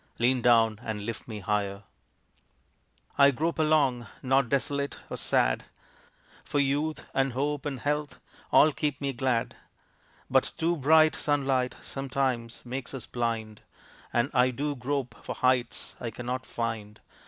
[0.17, 1.83] Lean down and lift me higher.
[3.19, 5.65] I grope along not desolate or sad,
[6.43, 8.19] For youth and hope and health
[8.51, 9.55] all keep me glad;
[10.27, 13.61] But too bright sunlight, sometimes, makes us blind,
[14.11, 16.99] And I do grope for heights I cannot find.